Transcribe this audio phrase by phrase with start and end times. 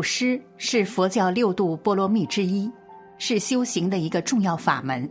[0.00, 2.72] 布施是佛教六度波罗蜜之一，
[3.18, 5.06] 是修行的一个重要法门。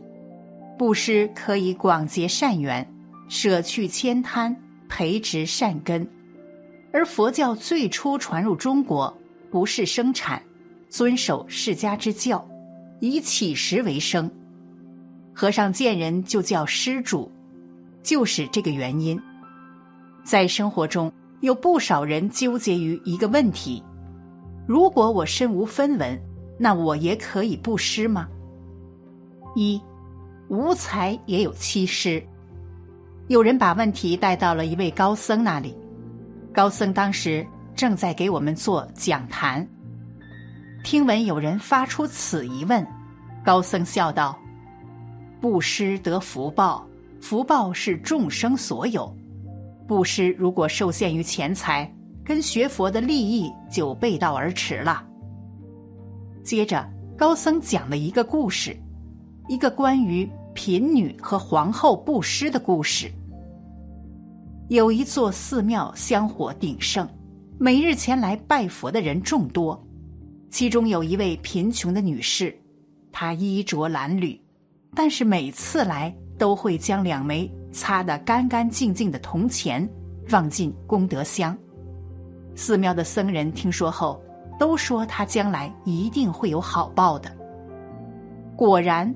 [0.80, 2.84] 布施可以广结善缘，
[3.28, 4.56] 舍去悭贪，
[4.88, 6.10] 培植善根。
[6.92, 9.16] 而佛教最初传入中国，
[9.52, 10.42] 不是生产，
[10.90, 12.44] 遵守释迦之教，
[13.00, 14.28] 以乞食为生。
[15.36, 17.32] 和尚见人就叫施主，
[18.02, 19.22] 就是这个原因。
[20.24, 23.84] 在生活中，有不少人纠结于一个问题。
[24.70, 26.16] 如果我身无分文，
[26.60, 28.30] 那我也可以布施吗？
[29.56, 29.82] 一，
[30.48, 32.24] 无财也有七施。
[33.30, 35.76] 有人把问题带到了一位高僧那里，
[36.54, 37.44] 高僧当时
[37.76, 39.68] 正在给我们做讲坛。
[40.84, 42.86] 听闻有人发出此疑问，
[43.44, 44.38] 高僧笑道
[45.42, 46.88] ：“布施得福报，
[47.20, 49.12] 福报是众生所有。
[49.88, 51.92] 布施如果受限于钱财。”
[52.30, 55.04] 跟学佛的利益就背道而驰了。
[56.44, 58.78] 接着，高僧讲了一个故事，
[59.48, 63.12] 一个关于贫女和皇后布施的故事。
[64.68, 67.10] 有一座寺庙香火鼎盛，
[67.58, 69.84] 每日前来拜佛的人众多。
[70.52, 72.56] 其中有一位贫穷的女士，
[73.12, 74.40] 她衣着褴褛，
[74.94, 79.90] 但是每次来都会将两枚擦得干干净净的铜钱
[80.28, 81.58] 放进功德箱。
[82.60, 84.22] 寺庙的僧人听说后，
[84.60, 87.32] 都说他将来一定会有好报的。
[88.54, 89.16] 果然，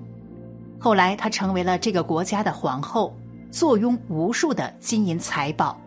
[0.80, 3.13] 后来他成为了这个国家的皇后，
[3.52, 5.77] 坐拥无数的金银财宝。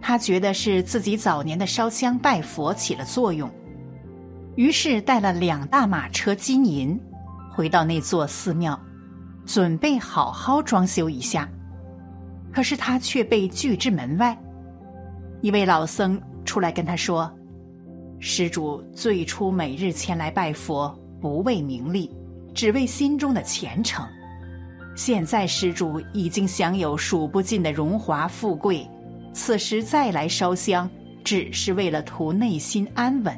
[0.00, 3.48] 他觉得是自己早年的烧香拜佛起了作用，
[4.56, 7.00] 于是带了两大马车金银，
[7.54, 8.76] 回到那座寺庙，
[9.46, 11.48] 准备好好装修一下。
[12.52, 14.36] 可是他却被拒之门外，
[15.40, 16.20] 一位老僧。
[16.44, 17.30] 出来跟他说
[18.18, 22.10] ：“施主最初每日前来拜佛，不为名利，
[22.54, 24.04] 只为心中的虔诚。
[24.94, 28.86] 现在施主已经享有数不尽的荣华富贵，
[29.32, 30.88] 此时再来烧香，
[31.24, 33.36] 只是为了图内心安稳，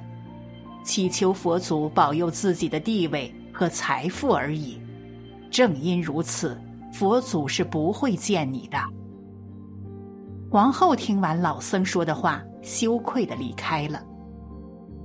[0.85, 4.79] 祈求佛祖保佑自己的地位和财富而已。
[5.51, 6.61] 正因如此，
[6.93, 8.79] 佛祖是不会见你的。”
[10.51, 12.43] 皇后听完老僧说的话。
[12.65, 14.03] 羞愧的离开了。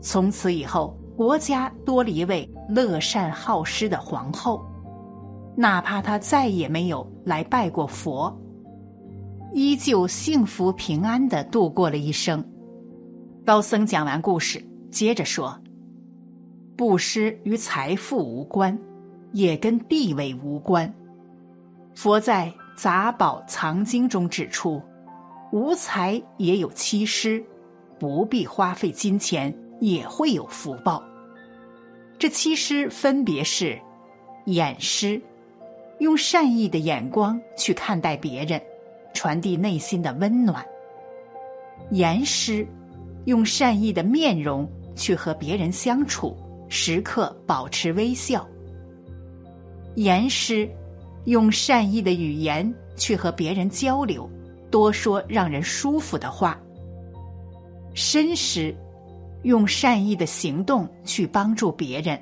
[0.02, 4.66] 从此以后，国家多了一位乐善好施的皇后，
[5.58, 8.34] 哪怕她再也没有来拜过佛，
[9.54, 12.44] 依旧幸福平安的度过了一生。
[13.46, 15.60] 高僧讲完故事，接着说
[16.78, 18.78] ：“布施与财富无关，
[19.34, 20.92] 也跟地位无关。
[21.94, 22.48] 佛在
[22.82, 24.82] 《杂宝藏经》中指出。”
[25.52, 27.44] 无财也有七施，
[27.98, 31.04] 不必花费金钱也会有福报。
[32.20, 33.80] 这七施分别是：
[34.46, 35.20] 眼施，
[35.98, 38.62] 用善意的眼光去看待别人，
[39.12, 40.64] 传递内心的温暖；
[41.90, 42.68] 言施，
[43.26, 46.38] 用善意的面容去和别人相处，
[46.68, 48.46] 时刻保持微笑；
[49.96, 50.70] 言施，
[51.26, 54.30] 用善意的语言去和别人交流。
[54.70, 56.60] 多说让人舒服的话，
[57.94, 58.76] 身施，
[59.44, 62.20] 用善意的行动去帮助别人，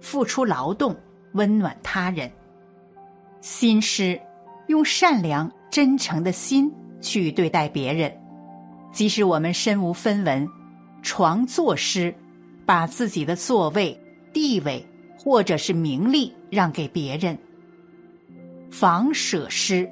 [0.00, 0.96] 付出劳动
[1.32, 2.28] 温暖他人；
[3.40, 4.20] 心施，
[4.68, 8.12] 用善良真诚的心去对待别人，
[8.92, 10.48] 即使我们身无分文，
[11.02, 12.14] 床坐施，
[12.64, 13.98] 把自己的座位、
[14.32, 14.86] 地位
[15.18, 17.36] 或者是名利让给别人；
[18.70, 19.90] 房舍施。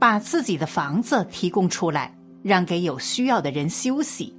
[0.00, 4.34] 把自己的房子提供出来，让给有需要的人休息。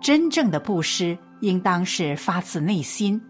[0.00, 3.20] 真正的布施应当是发自内心，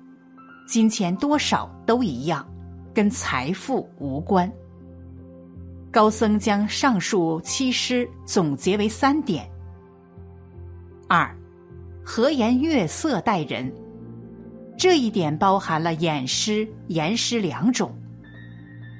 [0.68, 2.46] 金钱多少都一样，
[2.92, 4.50] 跟财富无关。
[5.90, 9.50] 高僧将上述七施总结为三点：
[11.08, 11.34] 二，
[12.04, 13.72] 和颜悦色待人，
[14.76, 17.90] 这一点包含了眼施、言施两种。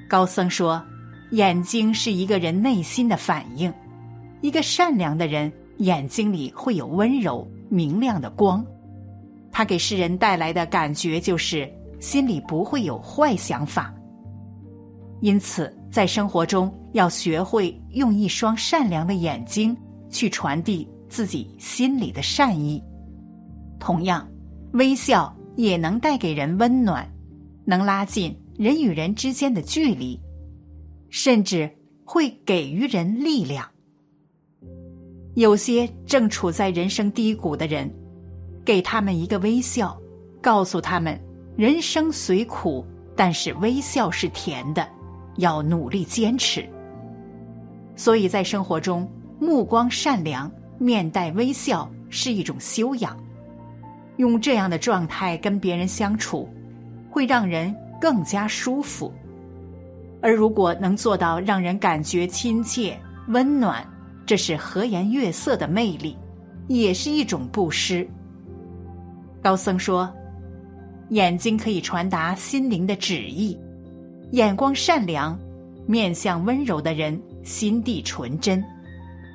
[0.09, 0.83] 高僧说。
[1.33, 3.73] 眼睛是一个人内心的反应，
[4.43, 8.65] 一个善良的人眼睛里会有温柔明亮的光，
[9.51, 11.71] 他给世人带来的感觉就是
[12.01, 13.95] 心里不会有坏想法。
[15.23, 19.75] 因此，在生活中要学会用一双善良的眼睛
[20.11, 22.83] 去传递自己心里的善意。
[23.81, 24.29] 同样，
[24.73, 27.11] 微笑也能带给人温暖，
[27.65, 30.21] 能拉近人与人之间的距离。
[31.13, 31.71] 甚至
[32.07, 33.69] 会给予人力量。
[35.35, 37.89] 有些正处在人生低谷的人，
[38.65, 39.97] 给他们一个微笑，
[40.41, 41.21] 告诉他们
[41.55, 44.89] 人生虽苦，但是微笑是甜的，
[45.37, 46.67] 要努力坚持。
[47.95, 49.07] 所以在生活中，
[49.39, 53.15] 目光善良、面带微笑是一种修养。
[54.17, 56.49] 用这样的状态跟别人相处，
[57.11, 59.13] 会让人更加舒服。
[60.23, 62.97] 而如果能做到让人感觉亲切、
[63.29, 63.85] 温暖，
[64.25, 66.17] 这是和颜悦色的魅力，
[66.69, 68.09] 也是一种布施。
[69.43, 70.09] 高僧说
[71.11, 73.59] ：“眼睛可以传达心灵的旨意，
[74.31, 75.37] 眼光善良、
[75.87, 78.65] 面相温柔的人，心地纯真，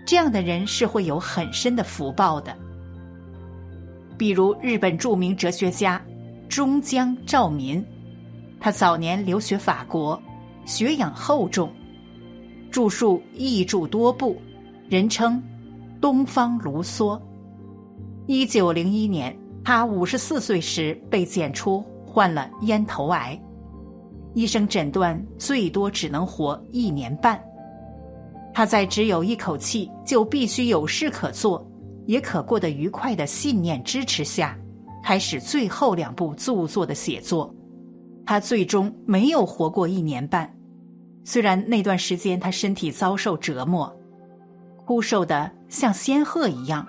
[0.05, 2.55] 这样的人是会有很深的福报的。”
[4.17, 6.01] 比如日本著名哲学家
[6.47, 7.85] 中江照民，
[8.59, 10.19] 他早年留学法国，
[10.67, 11.71] 学养厚重，
[12.69, 14.35] 著述译著多部，
[14.89, 15.41] 人称
[16.01, 17.17] “东方卢梭”。
[18.27, 19.33] 一九零一年，
[19.63, 23.41] 他五十四岁时被检出患了咽头癌，
[24.33, 27.41] 医生诊断最多只能活一年半。
[28.53, 31.65] 他在只有一口气就必须有事可做。
[32.07, 34.57] 也可过得愉快的信念支持下，
[35.03, 37.53] 开始最后两部著作的写作。
[38.25, 40.49] 他最终没有活过一年半，
[41.29, 43.93] 虽然那段时间他身体遭受折磨，
[44.85, 46.87] 枯瘦的像仙鹤一样，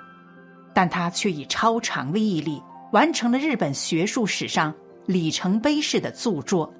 [0.72, 2.62] 但他却以超长的毅力
[2.92, 4.72] 完成了日本学术史上
[5.06, 6.72] 里程碑式的著作。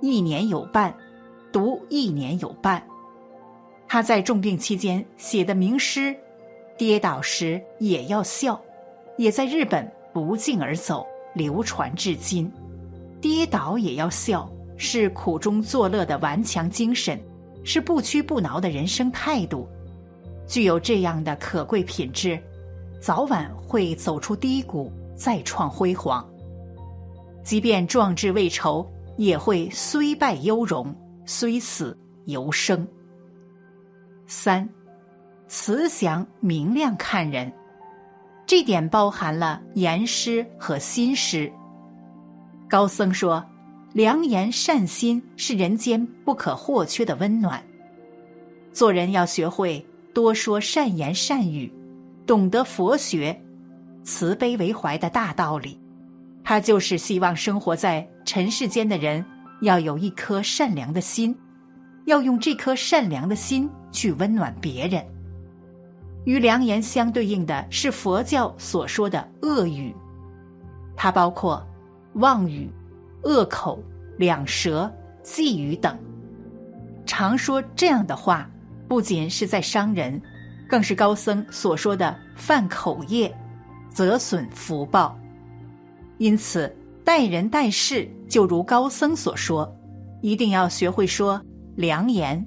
[0.00, 0.94] 一年有半，
[1.50, 2.80] 读一年有半。
[3.88, 6.14] 他在重病期间写的名诗。
[6.78, 8.60] 跌倒时也要笑，
[9.18, 11.04] 也在日本不胫而走，
[11.34, 12.48] 流传至今。
[13.20, 14.48] 跌倒也要笑，
[14.82, 17.16] 是苦中作乐的顽强精神，
[17.62, 19.68] 是不屈不挠的人生态度。
[20.44, 22.36] 具有这样的可贵品质，
[23.00, 26.28] 早晚会走出低谷，再创辉煌。
[27.44, 28.84] 即便壮志未酬，
[29.16, 30.92] 也会虽败犹荣，
[31.24, 32.86] 虽死犹生。
[34.26, 34.68] 三。
[35.46, 37.52] 慈祥明亮看人，
[38.46, 41.52] 这点包含了言师和心师。
[42.70, 43.44] 高僧说
[43.92, 47.62] ：“良言善心是人间不可或缺的温暖。
[48.72, 49.84] 做人要学会
[50.14, 51.70] 多说善言善语，
[52.26, 53.38] 懂得佛学
[54.02, 55.78] 慈悲为怀的大道理。
[56.42, 59.24] 他就是希望生活在尘世间的人
[59.60, 61.36] 要有一颗善良的心，
[62.06, 65.04] 要用这颗善良的心去温暖别人。”
[66.24, 69.94] 与良言相对应的是佛教所说的恶语，
[70.96, 71.66] 它包括
[72.14, 72.70] 妄语、
[73.24, 73.82] 恶口、
[74.16, 74.92] 两舌、
[75.22, 75.96] 忌语等。
[77.04, 78.48] 常说这样的话，
[78.88, 80.20] 不仅是在伤人，
[80.68, 83.34] 更是高僧所说的犯口业，
[83.90, 85.18] 则损福报。
[86.18, 86.74] 因此，
[87.04, 89.70] 待人待事就如高僧所说，
[90.20, 91.40] 一定要学会说
[91.74, 92.44] 良言，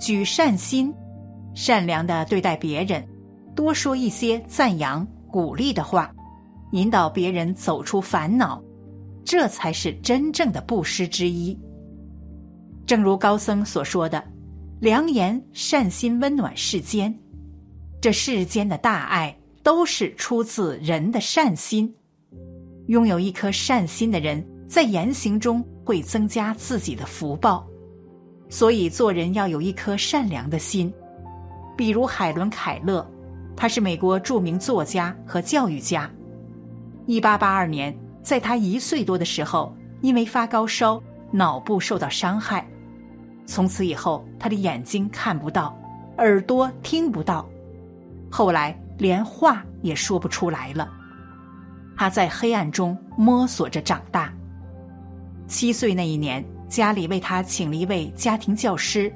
[0.00, 0.92] 举善心。
[1.54, 3.06] 善良的对待别人，
[3.54, 6.10] 多说一些赞扬、鼓励的话，
[6.70, 8.62] 引导别人走出烦恼，
[9.24, 11.58] 这才是真正的布施之一。
[12.86, 14.22] 正如高僧所说的
[14.80, 17.16] ：“良言善心温暖世间，
[18.00, 21.94] 这世间的大爱都是出自人的善心。
[22.88, 27.66] 拥有一颗善心的人，在言行中会增加自己的福报。
[28.48, 30.92] 所以做人要有一颗善良的心。”
[31.74, 33.04] 比如海伦·凯勒，
[33.56, 36.10] 他是美国著名作家和教育家。
[37.06, 42.66] 一八八二年，在他一岁多的时候，因为发高烧，脑部受到伤害。
[43.46, 45.76] 从此以后，他的眼睛看不到，
[46.18, 47.48] 耳朵听不到，
[48.30, 50.88] 后来连话也说不出来了。
[51.96, 54.32] 他在黑暗中摸索着长大。
[55.46, 59.12] 七岁那一年，家里为他请了一位家庭教师。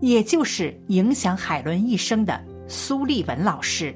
[0.00, 3.94] 也就是影响海伦一生的苏利文老师。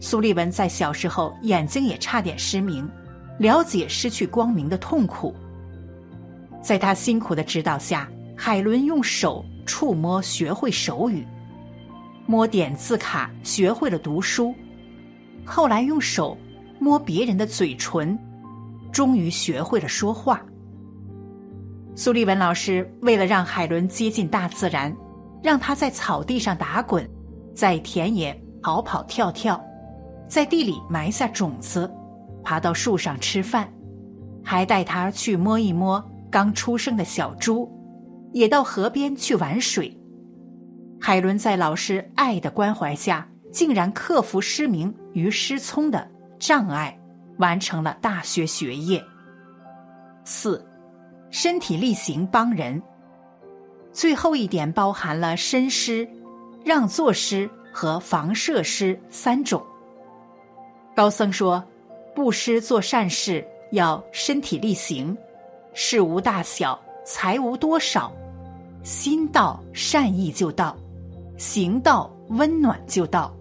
[0.00, 2.88] 苏利文在小时候眼睛也差点失明，
[3.38, 5.34] 了解失去光明的痛苦。
[6.60, 11.26] 在他辛苦的指导下，海伦用手触摸学会手语，
[12.26, 14.54] 摸点字卡学会了读书，
[15.44, 16.36] 后来用手
[16.78, 18.18] 摸别人的嘴唇，
[18.90, 20.42] 终于学会了说话。
[21.94, 24.94] 苏利文老师为了让海伦接近大自然，
[25.42, 27.08] 让他在草地上打滚，
[27.54, 29.60] 在田野跑跑跳跳，
[30.28, 31.90] 在地里埋下种子，
[32.48, 33.70] 爬到树上吃饭，
[34.42, 37.70] 还带他去摸一摸刚出生的小猪，
[38.32, 39.94] 也到河边去玩水。
[40.98, 46.98] 海伦在老师爱的关怀下，竟然克服失明与失聪的障碍，
[47.36, 49.04] 完成了大学学业。
[50.24, 50.66] 四，
[51.28, 52.82] 身体力行帮人。
[53.92, 56.08] 最后一点包含了身施、
[56.64, 59.62] 让座施和防设施三种。
[60.96, 61.62] 高僧说，
[62.18, 65.16] 布施做善事要身体力行，
[65.72, 68.12] 事无大小，财无多少，
[68.82, 70.76] 心到善意就到，
[71.36, 73.32] 行到温暖就到。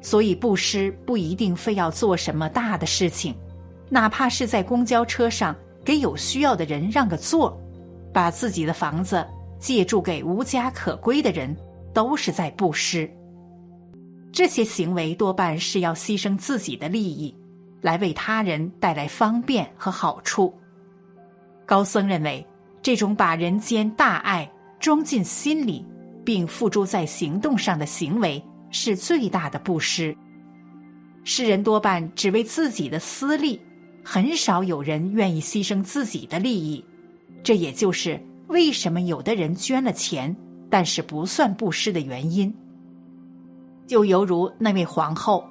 [0.00, 3.32] 所以布施不一定非要做什么大的事情，
[3.88, 5.54] 哪怕是在公交车上
[5.84, 7.56] 给有需要的人让个座，
[8.12, 9.24] 把自己的房子
[9.60, 11.56] 借住给无家可归的人，
[11.94, 13.08] 都是在布施。
[14.32, 17.32] 这些行为多半是要牺牲自己的利益，
[17.82, 20.54] 来为他人带来方便和好处。
[21.66, 22.46] 高僧认为，
[22.80, 25.84] 这种把人间大爱装进心里，
[26.24, 28.42] 并付诸在行动上的行为。
[28.74, 30.16] 是最大的布施。
[31.24, 33.60] 世人多半只为自己的私利，
[34.02, 36.82] 很少有人愿意牺牲自己的利益。
[37.42, 40.34] 这也就是为什么有的人捐了钱，
[40.70, 42.50] 但是不算布施的原因。
[43.86, 45.46] 就犹如那位皇后，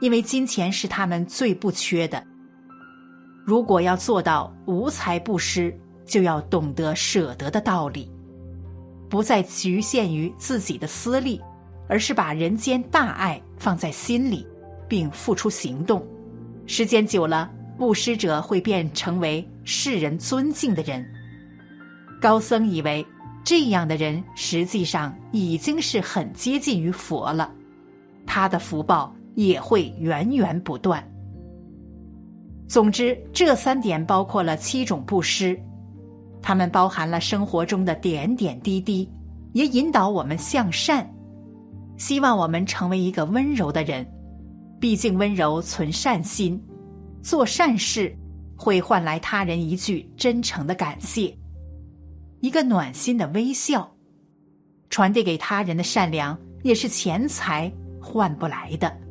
[0.00, 2.22] 因为金钱是他们最不缺的。
[3.44, 8.10] 如果要做到无财布施，就要懂得舍得的道理，
[9.08, 11.40] 不再局限于自己的私利。
[11.86, 14.46] 而是把人间大爱放在心里，
[14.88, 16.02] 并付出行动。
[16.66, 21.04] 时间久了，布施者会变成为世人尊敬的人。
[22.22, 23.06] 高僧以为，
[23.44, 27.52] 这样的人实际上已经是很接近于佛了，
[28.24, 31.02] 他的福报也会源源不断。
[32.66, 35.58] 总之，这三点包括了七种布施，
[36.40, 39.08] 它们包含了生活中的点点滴滴，
[39.52, 41.08] 也引导我们向善。
[41.96, 44.04] 希望我们成为一个温柔的人，
[44.80, 46.60] 毕竟温柔存善心，
[47.22, 48.16] 做善事
[48.56, 51.36] 会换来他人一句真诚的感谢，
[52.40, 53.94] 一个暖心的微笑，
[54.90, 59.03] 传递给他人的善良也是钱财换不来的。